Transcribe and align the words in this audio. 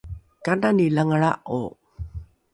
kanani 0.45 0.85
langalra’o? 0.95 1.61